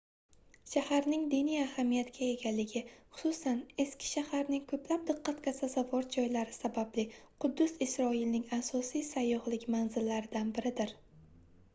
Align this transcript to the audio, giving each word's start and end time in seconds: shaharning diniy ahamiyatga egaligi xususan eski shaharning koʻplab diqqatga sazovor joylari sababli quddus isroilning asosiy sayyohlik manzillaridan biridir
shaharning 0.69 1.25
diniy 1.33 1.57
ahamiyatga 1.63 2.29
egaligi 2.35 2.81
xususan 3.17 3.59
eski 3.83 4.09
shaharning 4.13 4.63
koʻplab 4.71 5.05
diqqatga 5.11 5.53
sazovor 5.59 6.07
joylari 6.17 6.57
sababli 6.57 7.05
quddus 7.45 7.77
isroilning 7.89 8.49
asosiy 8.61 9.05
sayyohlik 9.11 9.69
manzillaridan 9.77 10.51
biridir 10.59 10.97